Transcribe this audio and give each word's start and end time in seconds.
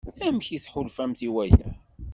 Amek 0.27 0.47
i 0.49 0.57
tḥulfamt 0.63 1.19
i 1.27 1.29
waya? 1.33 1.67